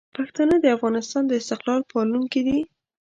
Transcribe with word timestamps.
پښتانه 0.17 0.55
د 0.61 0.65
افغانستان 0.75 1.23
د 1.27 1.31
استقلال 1.41 1.81
پالونکي 1.91 2.41
دي. 2.47 2.59